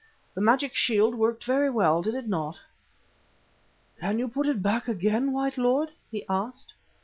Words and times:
The 0.33 0.41
magic 0.41 0.73
shield 0.73 1.13
worked 1.13 1.43
very 1.43 1.69
well, 1.69 2.01
did 2.01 2.15
it 2.15 2.27
not?" 2.27 2.59
"Can 3.99 4.17
you 4.17 4.27
put 4.27 4.47
it 4.47 4.63
back 4.63 4.87
again, 4.87 5.31
white 5.31 5.59
lord?" 5.59 5.89
he 6.09 6.25
asked. 6.27 6.73